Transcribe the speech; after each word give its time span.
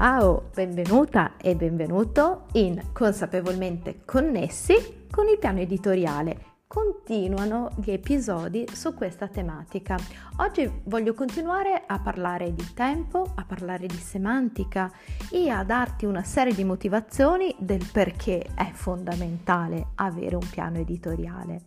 Ciao, 0.00 0.50
benvenuta 0.54 1.32
e 1.38 1.56
benvenuto 1.56 2.44
in 2.52 2.80
Consapevolmente 2.92 4.04
Connessi 4.04 5.06
con 5.10 5.26
il 5.26 5.38
piano 5.40 5.58
editoriale. 5.58 6.60
Continuano 6.68 7.70
gli 7.82 7.90
episodi 7.90 8.64
su 8.72 8.94
questa 8.94 9.26
tematica. 9.26 9.96
Oggi 10.36 10.70
voglio 10.84 11.14
continuare 11.14 11.82
a 11.84 11.98
parlare 11.98 12.54
di 12.54 12.64
tempo, 12.74 13.32
a 13.34 13.44
parlare 13.44 13.88
di 13.88 13.96
semantica 13.96 14.88
e 15.32 15.48
a 15.48 15.64
darti 15.64 16.04
una 16.04 16.22
serie 16.22 16.54
di 16.54 16.62
motivazioni 16.62 17.52
del 17.58 17.84
perché 17.92 18.46
è 18.54 18.70
fondamentale 18.72 19.88
avere 19.96 20.36
un 20.36 20.48
piano 20.48 20.78
editoriale. 20.78 21.62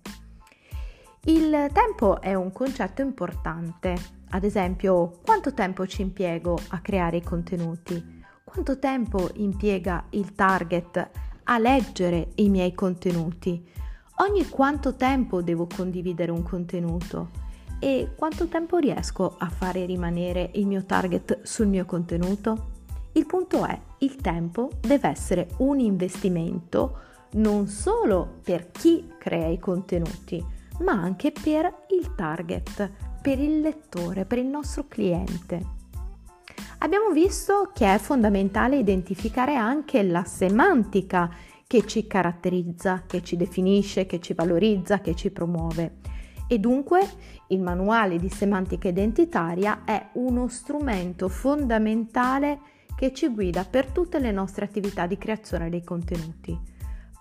Il 1.26 1.70
tempo 1.74 2.22
è 2.22 2.34
un 2.34 2.54
concetto 2.54 3.02
importante. 3.02 4.20
Ad 4.30 4.46
esempio, 4.46 5.20
quanto 5.22 5.54
tempo 5.54 5.86
ci 5.86 6.02
impiego 6.02 6.58
a 6.70 6.80
creare 6.80 7.18
i 7.18 7.22
contenuti? 7.22 8.20
Quanto 8.52 8.80
tempo 8.80 9.30
impiega 9.36 10.08
il 10.10 10.36
target 10.36 11.10
a 11.46 11.58
leggere 11.58 12.32
i 12.36 12.50
miei 12.50 12.74
contenuti? 12.74 13.66
Ogni 14.18 14.50
quanto 14.50 14.96
tempo 14.96 15.42
devo 15.42 15.70
condividere 15.74 16.32
un 16.32 16.44
contenuto? 16.44 17.30
E 17.80 18.10
quanto 18.14 18.48
tempo 18.48 18.76
riesco 18.76 19.36
a 19.38 19.48
fare 19.48 19.86
rimanere 19.86 20.52
il 20.56 20.68
mio 20.68 20.84
target 20.84 21.44
sul 21.44 21.68
mio 21.68 21.86
contenuto? 21.86 22.72
Il 23.14 23.26
punto 23.26 23.66
è, 23.66 23.80
il 24.00 24.18
tempo 24.18 24.70
deve 24.82 25.08
essere 25.08 25.48
un 25.60 25.80
investimento 25.80 26.98
non 27.36 27.68
solo 27.68 28.40
per 28.44 28.70
chi 28.70 29.14
crea 29.18 29.48
i 29.48 29.60
contenuti, 29.60 30.46
ma 30.80 30.92
anche 30.92 31.32
per 31.32 31.86
il 31.98 32.16
target, 32.16 32.92
per 33.22 33.40
il 33.40 33.62
lettore, 33.62 34.26
per 34.26 34.40
il 34.40 34.48
nostro 34.48 34.90
cliente. 34.90 35.80
Abbiamo 36.84 37.12
visto 37.12 37.70
che 37.76 37.94
è 37.94 38.00
fondamentale 38.00 38.76
identificare 38.76 39.54
anche 39.54 40.02
la 40.02 40.24
semantica 40.24 41.30
che 41.68 41.86
ci 41.86 42.08
caratterizza, 42.08 43.04
che 43.06 43.22
ci 43.22 43.38
definisce, 43.38 44.08
che 44.08 44.20
ci 44.20 44.34
valorizza, 44.34 45.00
che 45.00 45.14
ci 45.14 45.30
promuove. 45.30 45.98
E 46.48 46.58
dunque 46.58 47.08
il 47.50 47.62
manuale 47.62 48.18
di 48.18 48.30
semantica 48.30 48.88
identitaria 48.88 49.84
è 49.86 50.10
uno 50.14 50.48
strumento 50.48 51.30
fondamentale 51.30 52.60
che 52.96 53.14
ci 53.14 53.28
guida 53.28 53.64
per 53.64 53.92
tutte 53.92 54.18
le 54.18 54.32
nostre 54.32 54.66
attività 54.66 55.06
di 55.06 55.20
creazione 55.20 55.70
dei 55.70 55.84
contenuti. 55.84 56.60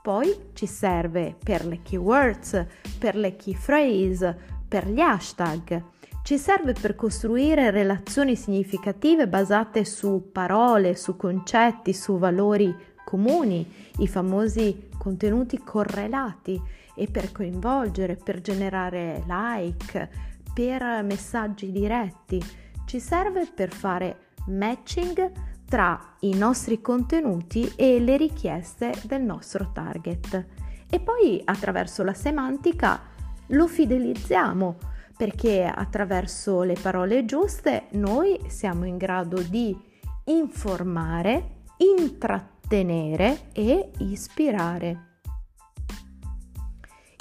Poi 0.03 0.53
ci 0.55 0.65
serve 0.65 1.37
per 1.39 1.67
le 1.67 1.83
keywords, 1.83 2.67
per 2.99 3.15
le 3.15 3.37
key 3.37 3.55
phrase, 3.63 4.39
per 4.67 4.89
gli 4.89 5.01
hashtag 5.01 5.99
ci 6.31 6.39
serve 6.39 6.75
per 6.75 6.95
costruire 6.95 7.73
relazioni 7.73 8.37
significative 8.37 9.27
basate 9.27 9.85
su 9.85 10.31
parole, 10.31 10.95
su 10.95 11.17
concetti, 11.17 11.93
su 11.93 12.19
valori 12.19 12.73
comuni, 13.05 13.69
i 13.99 14.07
famosi 14.07 14.91
contenuti 14.97 15.59
correlati 15.59 16.63
e 16.95 17.09
per 17.09 17.33
coinvolgere, 17.33 18.15
per 18.15 18.43
generare 18.43 19.25
like, 19.27 20.09
per 20.55 21.03
messaggi 21.03 21.73
diretti. 21.73 22.41
Ci 22.85 23.01
serve 23.01 23.49
per 23.53 23.73
fare 23.73 24.29
matching 24.47 25.33
tra 25.65 26.15
i 26.21 26.37
nostri 26.37 26.81
contenuti 26.81 27.73
e 27.75 27.99
le 27.99 28.17
richieste 28.17 28.95
del 29.03 29.23
nostro 29.23 29.73
target. 29.73 30.47
E 30.89 31.01
poi 31.01 31.43
attraverso 31.45 32.05
la 32.05 32.15
semantica 32.15 33.01
lo 33.49 33.67
fidelizziamo 33.67 34.90
perché 35.21 35.67
attraverso 35.67 36.63
le 36.63 36.79
parole 36.81 37.27
giuste 37.27 37.89
noi 37.91 38.41
siamo 38.47 38.87
in 38.87 38.97
grado 38.97 39.43
di 39.43 39.79
informare, 40.25 41.65
intrattenere 41.77 43.51
e 43.53 43.91
ispirare. 43.99 45.19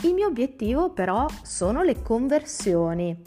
Il 0.04 0.14
mio 0.14 0.28
obiettivo 0.28 0.94
però 0.94 1.26
sono 1.42 1.84
le 1.84 2.02
conversioni. 2.02 3.22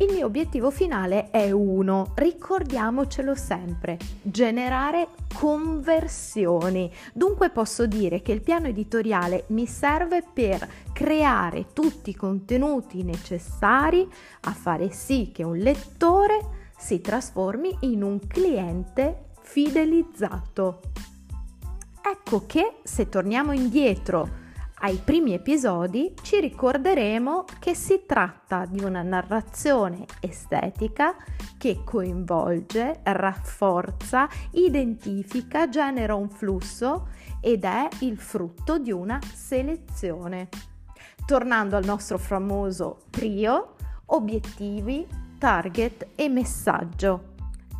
Il 0.00 0.12
mio 0.12 0.26
obiettivo 0.26 0.70
finale 0.70 1.28
è 1.30 1.50
uno, 1.50 2.12
ricordiamocelo 2.14 3.34
sempre, 3.34 3.98
generare 4.22 5.08
conversioni. 5.34 6.88
Dunque 7.12 7.50
posso 7.50 7.84
dire 7.88 8.22
che 8.22 8.30
il 8.30 8.40
piano 8.40 8.68
editoriale 8.68 9.46
mi 9.48 9.66
serve 9.66 10.22
per 10.22 10.68
creare 10.92 11.72
tutti 11.72 12.10
i 12.10 12.14
contenuti 12.14 13.02
necessari 13.02 14.08
a 14.42 14.52
fare 14.52 14.92
sì 14.92 15.32
che 15.32 15.42
un 15.42 15.56
lettore 15.56 16.70
si 16.78 17.00
trasformi 17.00 17.78
in 17.80 18.04
un 18.04 18.20
cliente 18.28 19.30
fidelizzato. 19.40 20.80
Ecco 22.00 22.46
che 22.46 22.76
se 22.84 23.08
torniamo 23.08 23.50
indietro 23.50 24.46
ai 24.80 25.00
primi 25.02 25.32
episodi 25.32 26.14
ci 26.22 26.38
ricorderemo 26.38 27.44
che 27.58 27.74
si 27.74 28.04
tratta 28.06 28.64
di 28.64 28.84
una 28.84 29.02
narrazione 29.02 30.04
estetica 30.20 31.16
che 31.56 31.82
coinvolge, 31.82 33.00
rafforza, 33.02 34.28
identifica, 34.52 35.68
genera 35.68 36.14
un 36.14 36.28
flusso 36.28 37.08
ed 37.40 37.64
è 37.64 37.88
il 38.00 38.18
frutto 38.18 38.78
di 38.78 38.92
una 38.92 39.18
selezione. 39.34 40.48
Tornando 41.26 41.76
al 41.76 41.84
nostro 41.84 42.16
famoso 42.16 43.00
trio, 43.10 43.74
obiettivi, 44.06 45.04
target 45.38 46.10
e 46.14 46.28
messaggio. 46.28 47.34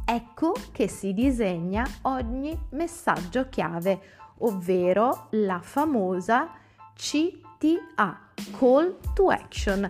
Ecco 0.04 0.53
che 0.72 0.88
si 0.88 1.15
disegna 1.15 1.86
ogni 2.03 2.59
messaggio 2.70 3.48
chiave, 3.48 4.00
ovvero 4.38 5.28
la 5.30 5.60
famosa 5.62 6.50
CTA, 6.98 8.19
Call 8.59 8.97
to 9.14 9.28
Action. 9.28 9.88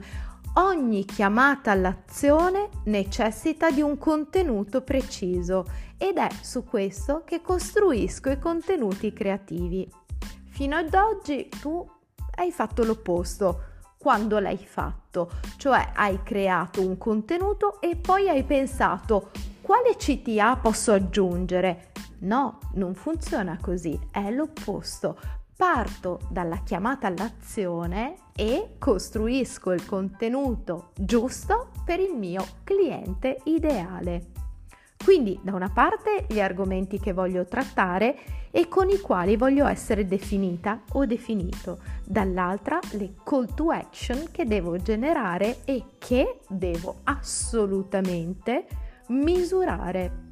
Ogni 0.55 1.07
chiamata 1.07 1.71
all'azione 1.71 2.69
necessita 2.85 3.71
di 3.71 3.81
un 3.81 3.97
contenuto 3.97 4.83
preciso 4.83 5.65
ed 5.97 6.19
è 6.19 6.29
su 6.43 6.65
questo 6.65 7.23
che 7.25 7.41
costruisco 7.41 8.29
i 8.29 8.39
contenuti 8.39 9.15
creativi. 9.15 9.91
Fino 10.51 10.77
ad 10.77 10.93
oggi 10.93 11.49
tu 11.61 11.89
hai 12.35 12.53
fatto 12.53 12.85
l'opposto. 12.85 13.63
Quando 13.97 14.39
l'hai 14.39 14.59
fatto, 14.59 15.31
cioè 15.57 15.93
hai 15.95 16.23
creato 16.23 16.87
un 16.87 16.99
contenuto 16.99 17.81
e 17.81 17.97
poi 17.97 18.29
hai 18.29 18.45
pensato 18.45 19.31
quale 19.61 19.97
CTA 19.97 20.57
posso 20.57 20.93
aggiungere? 20.93 21.93
No, 22.21 22.59
non 22.75 22.95
funziona 22.95 23.59
così, 23.61 23.99
è 24.13 24.31
l'opposto 24.31 25.19
parto 25.59 26.21
dalla 26.31 26.59
chiamata 26.59 27.09
all'azione 27.09 28.15
e 28.37 28.77
costruisco 28.79 29.73
il 29.73 29.85
contenuto 29.85 30.91
giusto 30.95 31.71
per 31.85 31.99
il 31.99 32.15
mio 32.15 32.47
cliente 32.63 33.41
ideale. 33.43 34.27
Quindi 35.05 35.37
da 35.43 35.55
una 35.55 35.69
parte 35.69 36.27
gli 36.29 36.39
argomenti 36.39 37.01
che 37.01 37.13
voglio 37.13 37.45
trattare 37.45 38.17
e 38.53 38.69
con 38.69 38.89
i 38.89 39.01
quali 39.01 39.37
voglio 39.37 39.67
essere 39.67 40.07
definita 40.07 40.83
o 40.93 41.05
definito, 41.07 41.81
dall'altra 42.05 42.79
le 42.93 43.15
call 43.25 43.53
to 43.53 43.73
action 43.73 44.29
che 44.31 44.45
devo 44.45 44.77
generare 44.81 45.65
e 45.65 45.83
che 45.99 46.39
devo 46.47 47.01
assolutamente 47.03 48.65
misurare. 49.09 50.28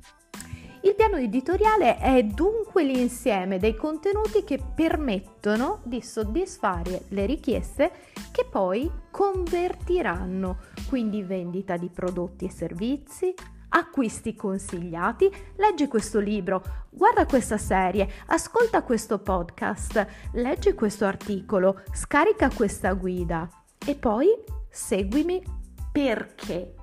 Il 0.87 0.95
piano 0.95 1.17
editoriale 1.17 1.99
è 1.99 2.23
dunque 2.23 2.85
l'insieme 2.85 3.59
dei 3.59 3.75
contenuti 3.75 4.45
che 4.45 4.61
permettono 4.73 5.81
di 5.83 6.01
soddisfare 6.01 7.07
le 7.09 7.27
richieste 7.27 7.91
che 8.31 8.47
poi 8.49 8.89
convertiranno, 9.11 10.59
quindi 10.89 11.25
vendita 11.25 11.77
di 11.77 11.89
prodotti 11.89 12.45
e 12.45 12.51
servizi, 12.53 13.35
acquisti 13.71 14.37
consigliati, 14.37 15.29
leggi 15.57 15.89
questo 15.89 16.21
libro, 16.21 16.63
guarda 16.89 17.27
questa 17.27 17.59
serie, 17.59 18.09
ascolta 18.27 18.85
questo 18.85 19.19
podcast, 19.19 20.07
leggi 20.35 20.73
questo 20.75 21.05
articolo, 21.05 21.83
scarica 21.91 22.49
questa 22.49 22.93
guida 22.93 23.49
e 23.85 23.97
poi 23.97 24.29
seguimi 24.71 25.43
perché. 25.91 26.75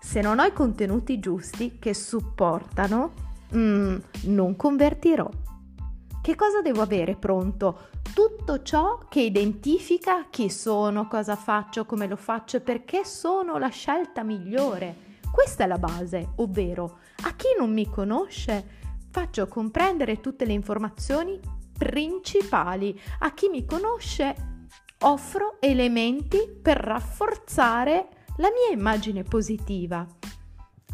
Se 0.00 0.22
non 0.22 0.38
ho 0.38 0.44
i 0.44 0.52
contenuti 0.54 1.18
giusti 1.18 1.78
che 1.78 1.92
supportano 1.92 3.25
mm, 3.54 3.96
non 4.24 4.56
convertirò. 4.56 5.28
Che 6.22 6.34
cosa 6.34 6.60
devo 6.60 6.82
avere 6.82 7.14
pronto? 7.14 7.88
Tutto 8.12 8.62
ciò 8.62 8.98
che 9.08 9.20
identifica 9.20 10.26
chi 10.28 10.50
sono, 10.50 11.06
cosa 11.06 11.36
faccio, 11.36 11.84
come 11.84 12.06
lo 12.06 12.16
faccio, 12.16 12.60
perché 12.60 13.04
sono 13.04 13.58
la 13.58 13.68
scelta 13.68 14.22
migliore. 14.22 15.04
Questa 15.30 15.64
è 15.64 15.66
la 15.66 15.78
base, 15.78 16.32
ovvero 16.36 16.98
a 17.22 17.34
chi 17.34 17.48
non 17.58 17.72
mi 17.72 17.88
conosce 17.88 18.84
faccio 19.10 19.46
comprendere 19.48 20.20
tutte 20.20 20.44
le 20.44 20.52
informazioni 20.52 21.40
principali, 21.76 22.98
a 23.20 23.32
chi 23.32 23.48
mi 23.48 23.64
conosce 23.64 24.34
offro 25.00 25.56
elementi 25.60 26.38
per 26.60 26.76
rafforzare 26.78 28.08
la 28.36 28.48
mia 28.50 28.76
immagine 28.76 29.22
positiva. 29.22 30.06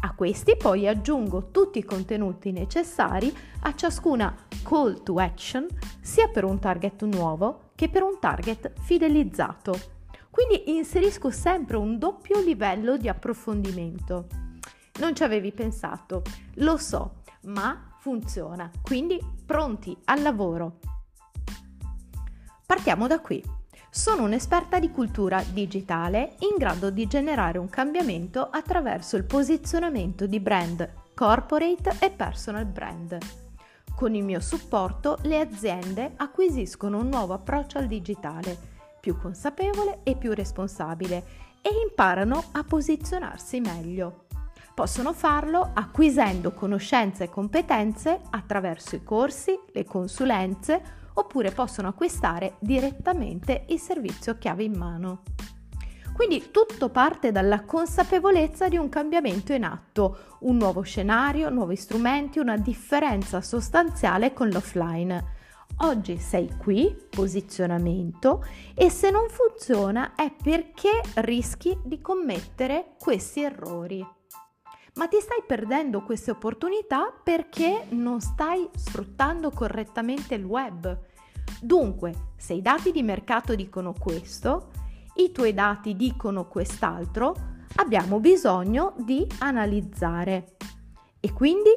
A 0.05 0.13
questi 0.15 0.57
poi 0.57 0.85
aggiungo 0.85 1.49
tutti 1.49 1.79
i 1.79 1.85
contenuti 1.85 2.51
necessari 2.51 3.33
a 3.61 3.73
ciascuna 3.73 4.35
call 4.61 5.01
to 5.01 5.15
action, 5.15 5.65
sia 6.01 6.27
per 6.27 6.43
un 6.43 6.59
target 6.59 7.03
nuovo 7.05 7.71
che 7.73 7.87
per 7.87 8.03
un 8.03 8.19
target 8.19 8.73
fidelizzato. 8.81 9.79
Quindi 10.29 10.75
inserisco 10.75 11.31
sempre 11.31 11.77
un 11.77 11.97
doppio 11.97 12.41
livello 12.41 12.97
di 12.97 13.07
approfondimento. 13.07 14.27
Non 14.99 15.15
ci 15.15 15.23
avevi 15.23 15.53
pensato, 15.53 16.21
lo 16.55 16.75
so, 16.75 17.21
ma 17.43 17.95
funziona. 17.99 18.69
Quindi 18.81 19.17
pronti 19.45 19.95
al 20.05 20.21
lavoro. 20.21 20.79
Partiamo 22.65 23.07
da 23.07 23.21
qui. 23.21 23.41
Sono 23.95 24.23
un'esperta 24.23 24.79
di 24.79 24.89
cultura 24.89 25.43
digitale 25.43 26.33
in 26.39 26.57
grado 26.57 26.89
di 26.89 27.05
generare 27.05 27.59
un 27.59 27.69
cambiamento 27.69 28.49
attraverso 28.49 29.17
il 29.17 29.23
posizionamento 29.23 30.25
di 30.25 30.39
brand 30.39 30.89
corporate 31.13 31.97
e 31.99 32.09
personal 32.09 32.65
brand. 32.65 33.15
Con 33.95 34.15
il 34.15 34.23
mio 34.23 34.39
supporto 34.39 35.19
le 35.21 35.39
aziende 35.39 36.13
acquisiscono 36.15 36.97
un 36.97 37.07
nuovo 37.07 37.33
approccio 37.33 37.77
al 37.77 37.85
digitale, 37.85 38.57
più 38.99 39.15
consapevole 39.15 39.99
e 40.01 40.15
più 40.15 40.33
responsabile, 40.33 41.23
e 41.61 41.69
imparano 41.87 42.45
a 42.53 42.63
posizionarsi 42.63 43.59
meglio. 43.59 44.25
Possono 44.73 45.13
farlo 45.13 45.69
acquisendo 45.71 46.51
conoscenze 46.51 47.25
e 47.25 47.29
competenze 47.29 48.21
attraverso 48.31 48.95
i 48.95 49.03
corsi, 49.03 49.55
le 49.71 49.85
consulenze 49.85 51.01
oppure 51.13 51.51
possono 51.51 51.89
acquistare 51.89 52.55
direttamente 52.59 53.65
il 53.69 53.79
servizio 53.79 54.37
chiave 54.37 54.63
in 54.63 54.77
mano. 54.77 55.21
Quindi 56.13 56.51
tutto 56.51 56.89
parte 56.89 57.31
dalla 57.31 57.63
consapevolezza 57.63 58.69
di 58.69 58.77
un 58.77 58.87
cambiamento 58.87 59.51
in 59.51 59.63
atto, 59.63 60.37
un 60.41 60.57
nuovo 60.57 60.81
scenario, 60.81 61.49
nuovi 61.49 61.75
strumenti, 61.75 62.37
una 62.37 62.57
differenza 62.57 63.41
sostanziale 63.41 64.31
con 64.31 64.49
l'offline. 64.49 65.41
Oggi 65.77 66.19
sei 66.19 66.55
qui, 66.55 66.95
posizionamento, 67.09 68.45
e 68.75 68.91
se 68.91 69.09
non 69.09 69.27
funziona 69.27 70.13
è 70.13 70.31
perché 70.31 71.01
rischi 71.15 71.75
di 71.83 71.99
commettere 71.99 72.93
questi 72.99 73.41
errori. 73.41 74.05
Ma 74.95 75.07
ti 75.07 75.19
stai 75.19 75.43
perdendo 75.45 76.03
queste 76.03 76.31
opportunità 76.31 77.11
perché 77.11 77.85
non 77.89 78.21
stai 78.21 78.69
sfruttando 78.75 79.49
correttamente 79.49 80.35
il 80.35 80.43
web. 80.43 80.99
Dunque, 81.59 82.33
se 82.37 82.53
i 82.53 82.61
dati 82.61 82.91
di 82.91 83.01
mercato 83.01 83.55
dicono 83.55 83.93
questo, 83.97 84.69
i 85.15 85.31
tuoi 85.31 85.53
dati 85.53 85.95
dicono 85.95 86.47
quest'altro, 86.47 87.35
abbiamo 87.77 88.19
bisogno 88.19 88.93
di 88.97 89.25
analizzare. 89.39 90.57
E 91.19 91.33
quindi 91.33 91.71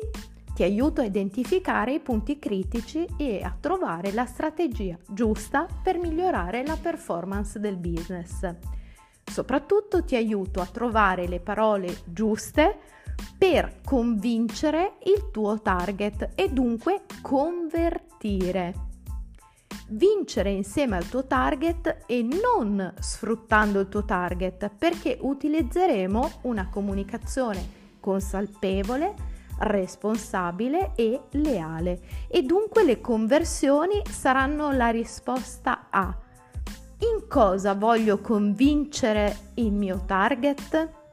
ti 0.55 0.63
aiuto 0.63 1.01
a 1.01 1.05
identificare 1.05 1.95
i 1.95 2.01
punti 2.01 2.39
critici 2.39 3.07
e 3.17 3.43
a 3.43 3.55
trovare 3.59 4.13
la 4.13 4.27
strategia 4.27 4.97
giusta 5.09 5.67
per 5.83 5.99
migliorare 5.99 6.67
la 6.67 6.77
performance 6.77 7.61
del 7.61 7.77
business. 7.77 8.55
Soprattutto 9.23 10.05
ti 10.05 10.17
aiuto 10.17 10.61
a 10.61 10.67
trovare 10.67 11.27
le 11.29 11.41
parole 11.41 11.99
giuste 12.07 12.79
per 13.39 13.81
convincere 13.85 14.95
il 15.05 15.31
tuo 15.31 15.61
target 15.61 16.31
e 16.35 16.51
dunque 16.51 17.03
convertire 17.23 18.85
vincere 19.89 20.51
insieme 20.51 20.97
al 20.97 21.09
tuo 21.09 21.27
target 21.27 22.05
e 22.07 22.23
non 22.23 22.93
sfruttando 22.99 23.81
il 23.81 23.89
tuo 23.89 24.05
target 24.05 24.71
perché 24.77 25.19
utilizzeremo 25.21 26.41
una 26.43 26.69
comunicazione 26.69 27.85
consapevole, 28.01 29.15
responsabile 29.59 30.93
e 30.97 31.21
leale 31.33 32.01
e 32.29 32.43
dunque 32.43 32.85
le 32.85 33.01
conversioni 33.01 34.03
saranno 34.09 34.73
la 34.73 34.89
risposta 34.89 35.87
a 35.91 36.17
in 36.99 37.29
cosa 37.29 37.75
voglio 37.75 38.21
convincere 38.21 39.51
il 39.55 39.71
mio 39.71 40.03
target? 40.07 41.06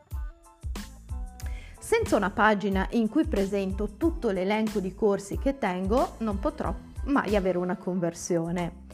Senza 1.84 2.16
una 2.16 2.30
pagina 2.30 2.88
in 2.92 3.10
cui 3.10 3.28
presento 3.28 3.98
tutto 3.98 4.30
l'elenco 4.30 4.80
di 4.80 4.96
corsi 4.96 5.38
che 5.38 5.58
tengo 5.58 6.16
non 6.20 6.40
potrò 6.40 6.74
mai 7.08 7.36
avere 7.36 7.58
una 7.58 7.76
conversione. 7.76 8.86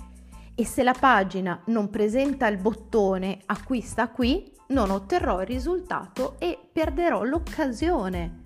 E 0.55 0.65
se 0.65 0.81
la 0.81 0.95
pagina 0.99 1.61
non 1.65 1.91
presenta 1.91 2.47
il 2.47 2.57
bottone 2.57 3.41
acquista 3.45 4.09
qui, 4.09 4.51
non 4.69 4.89
otterrò 4.89 5.41
il 5.41 5.45
risultato 5.45 6.39
e 6.39 6.57
perderò 6.73 7.21
l'occasione. 7.21 8.41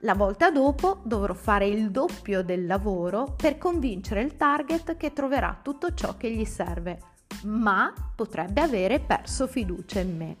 La 0.00 0.14
volta 0.14 0.50
dopo 0.50 1.02
dovrò 1.04 1.34
fare 1.34 1.66
il 1.66 1.90
doppio 1.90 2.42
del 2.42 2.64
lavoro 2.64 3.34
per 3.36 3.58
convincere 3.58 4.22
il 4.22 4.36
target 4.36 4.96
che 4.96 5.12
troverà 5.12 5.60
tutto 5.62 5.92
ciò 5.92 6.16
che 6.16 6.30
gli 6.30 6.46
serve, 6.46 6.98
ma 7.42 7.92
potrebbe 8.16 8.62
avere 8.62 9.00
perso 9.00 9.46
fiducia 9.46 10.00
in 10.00 10.16
me. 10.16 10.36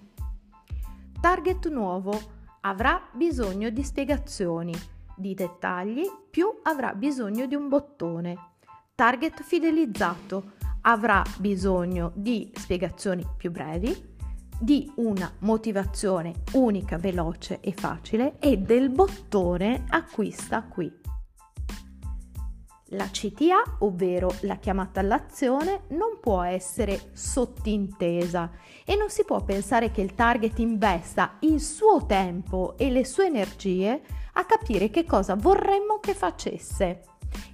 Target 1.20 1.68
nuovo 1.68 2.38
avrà 2.62 3.00
bisogno 3.12 3.70
di 3.70 3.82
spiegazioni 3.82 4.74
di 5.16 5.34
dettagli, 5.34 6.02
più 6.30 6.46
avrà 6.62 6.94
bisogno 6.94 7.46
di 7.46 7.54
un 7.54 7.68
bottone. 7.68 8.36
Target 8.94 9.42
fidelizzato 9.42 10.52
avrà 10.82 11.22
bisogno 11.38 12.12
di 12.14 12.50
spiegazioni 12.54 13.26
più 13.36 13.50
brevi, 13.50 14.08
di 14.58 14.90
una 14.96 15.30
motivazione 15.40 16.42
unica, 16.52 16.98
veloce 16.98 17.60
e 17.60 17.72
facile 17.72 18.38
e 18.38 18.58
del 18.58 18.90
bottone 18.90 19.84
acquista 19.88 20.62
qui. 20.62 20.99
La 22.94 23.08
CTA, 23.08 23.76
ovvero 23.80 24.34
la 24.40 24.56
chiamata 24.56 24.98
all'azione, 24.98 25.82
non 25.90 26.18
può 26.20 26.42
essere 26.42 27.10
sottintesa 27.12 28.50
e 28.84 28.96
non 28.96 29.10
si 29.10 29.24
può 29.24 29.44
pensare 29.44 29.92
che 29.92 30.00
il 30.00 30.16
target 30.16 30.58
investa 30.58 31.36
il 31.40 31.60
suo 31.60 32.04
tempo 32.04 32.74
e 32.76 32.90
le 32.90 33.04
sue 33.04 33.26
energie 33.26 34.02
a 34.32 34.44
capire 34.44 34.90
che 34.90 35.04
cosa 35.04 35.36
vorremmo 35.36 36.00
che 36.00 36.14
facesse. 36.14 37.02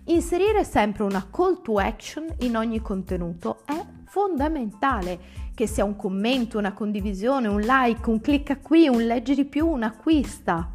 Inserire 0.04 0.64
sempre 0.64 1.02
una 1.02 1.28
call 1.30 1.60
to 1.60 1.76
action 1.76 2.26
in 2.38 2.56
ogni 2.56 2.80
contenuto 2.80 3.60
è 3.66 3.78
fondamentale, 4.06 5.18
che 5.54 5.66
sia 5.66 5.84
un 5.84 5.96
commento, 5.96 6.56
una 6.56 6.72
condivisione, 6.72 7.48
un 7.48 7.60
like, 7.60 8.08
un 8.08 8.22
clicca 8.22 8.56
qui, 8.56 8.88
un 8.88 9.04
leggi 9.04 9.34
di 9.34 9.44
più, 9.44 9.68
un 9.68 9.82
acquista 9.82 10.70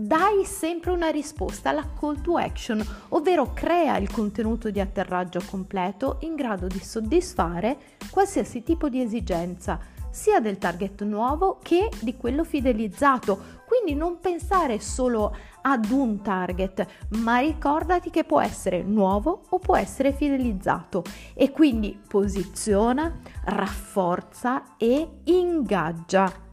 dai 0.00 0.44
sempre 0.44 0.90
una 0.90 1.10
risposta 1.10 1.70
alla 1.70 1.86
call 1.98 2.20
to 2.22 2.36
action, 2.36 2.84
ovvero 3.10 3.52
crea 3.52 3.98
il 3.98 4.10
contenuto 4.10 4.70
di 4.70 4.80
atterraggio 4.80 5.40
completo 5.48 6.18
in 6.20 6.34
grado 6.34 6.66
di 6.66 6.78
soddisfare 6.78 7.78
qualsiasi 8.10 8.62
tipo 8.62 8.88
di 8.88 9.02
esigenza, 9.02 9.78
sia 10.10 10.40
del 10.40 10.58
target 10.58 11.02
nuovo 11.02 11.58
che 11.62 11.88
di 12.00 12.16
quello 12.16 12.44
fidelizzato. 12.44 13.58
Quindi 13.66 13.94
non 13.94 14.18
pensare 14.18 14.80
solo 14.80 15.36
ad 15.62 15.90
un 15.90 16.22
target, 16.22 16.86
ma 17.20 17.38
ricordati 17.38 18.10
che 18.10 18.24
può 18.24 18.40
essere 18.40 18.82
nuovo 18.82 19.42
o 19.50 19.58
può 19.58 19.76
essere 19.76 20.12
fidelizzato 20.12 21.04
e 21.34 21.52
quindi 21.52 21.96
posiziona, 22.08 23.20
rafforza 23.44 24.76
e 24.76 25.20
ingaggia 25.24 26.48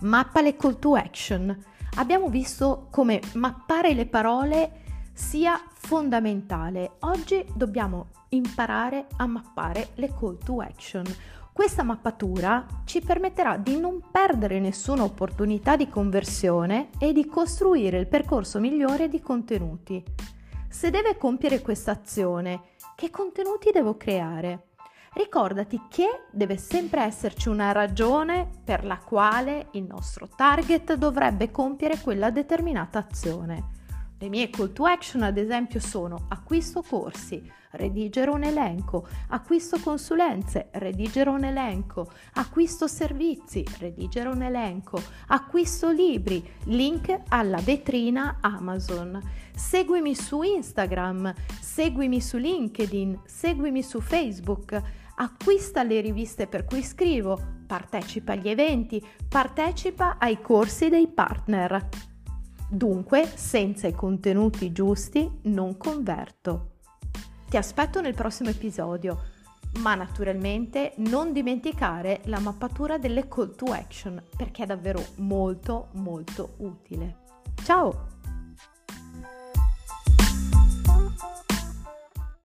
mappa 0.00 0.40
le 0.40 0.56
call 0.56 0.78
to 0.78 0.94
action. 0.94 1.56
Abbiamo 1.96 2.28
visto 2.28 2.88
come 2.90 3.20
mappare 3.34 3.94
le 3.94 4.06
parole 4.06 4.82
sia 5.12 5.60
fondamentale. 5.72 6.96
Oggi 7.00 7.44
dobbiamo 7.54 8.08
imparare 8.30 9.06
a 9.16 9.26
mappare 9.26 9.90
le 9.94 10.12
call 10.18 10.38
to 10.38 10.60
action. 10.60 11.04
Questa 11.52 11.84
mappatura 11.84 12.66
ci 12.84 13.00
permetterà 13.00 13.56
di 13.56 13.78
non 13.78 14.02
perdere 14.10 14.58
nessuna 14.58 15.04
opportunità 15.04 15.76
di 15.76 15.88
conversione 15.88 16.90
e 16.98 17.12
di 17.12 17.26
costruire 17.26 17.98
il 17.98 18.08
percorso 18.08 18.58
migliore 18.58 19.08
di 19.08 19.20
contenuti. 19.20 20.02
Se 20.68 20.90
deve 20.90 21.16
compiere 21.16 21.60
questa 21.60 21.92
azione, 21.92 22.70
che 22.96 23.08
contenuti 23.10 23.70
devo 23.70 23.96
creare? 23.96 24.73
Ricordati 25.14 25.80
che 25.88 26.24
deve 26.30 26.56
sempre 26.56 27.02
esserci 27.02 27.48
una 27.48 27.72
ragione 27.72 28.48
per 28.64 28.84
la 28.84 28.98
quale 28.98 29.68
il 29.72 29.84
nostro 29.84 30.28
target 30.28 30.94
dovrebbe 30.94 31.50
compiere 31.50 31.98
quella 32.00 32.30
determinata 32.30 32.98
azione. 32.98 33.82
Le 34.18 34.28
mie 34.28 34.48
call 34.48 34.72
to 34.72 34.84
action 34.84 35.22
ad 35.22 35.36
esempio 35.36 35.80
sono 35.80 36.26
acquisto 36.28 36.82
corsi, 36.82 37.50
redigere 37.72 38.30
un 38.30 38.44
elenco, 38.44 39.06
acquisto 39.28 39.78
consulenze, 39.80 40.68
redigere 40.72 41.28
un 41.30 41.44
elenco, 41.44 42.10
acquisto 42.34 42.86
servizi, 42.86 43.64
redigere 43.78 44.28
un 44.28 44.42
elenco, 44.42 45.02
acquisto 45.26 45.90
libri, 45.90 46.42
link 46.64 47.22
alla 47.28 47.58
vetrina 47.58 48.38
Amazon. 48.40 49.20
Seguimi 49.54 50.14
su 50.14 50.42
Instagram, 50.42 51.34
seguimi 51.60 52.20
su 52.20 52.38
LinkedIn, 52.38 53.20
seguimi 53.26 53.82
su 53.82 54.00
Facebook 54.00 54.82
acquista 55.16 55.82
le 55.82 56.00
riviste 56.00 56.46
per 56.46 56.64
cui 56.64 56.82
scrivo, 56.82 57.40
partecipa 57.66 58.32
agli 58.32 58.48
eventi, 58.48 59.04
partecipa 59.28 60.16
ai 60.18 60.40
corsi 60.40 60.88
dei 60.88 61.08
partner. 61.08 61.88
Dunque, 62.68 63.26
senza 63.26 63.86
i 63.86 63.94
contenuti 63.94 64.72
giusti 64.72 65.40
non 65.44 65.76
converto. 65.76 66.70
Ti 67.48 67.56
aspetto 67.56 68.00
nel 68.00 68.14
prossimo 68.14 68.50
episodio, 68.50 69.32
ma 69.78 69.94
naturalmente 69.94 70.92
non 70.96 71.32
dimenticare 71.32 72.20
la 72.24 72.40
mappatura 72.40 72.98
delle 72.98 73.28
call 73.28 73.54
to 73.54 73.66
action 73.66 74.22
perché 74.36 74.64
è 74.64 74.66
davvero 74.66 75.04
molto 75.16 75.88
molto 75.92 76.54
utile. 76.58 77.22
Ciao! 77.62 78.13